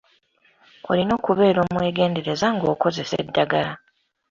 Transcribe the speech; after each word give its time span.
Olina 0.89 1.13
okubeera 1.19 1.59
omwegendereza 1.65 2.45
ng'okozesa 2.55 3.15
eddagala. 3.23 3.71